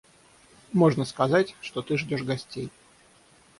Можно 0.73 1.05
сказать, 1.05 1.55
что 1.61 1.83
ты 1.83 1.95
ждешь 1.95 2.23
гостей. 2.23 2.71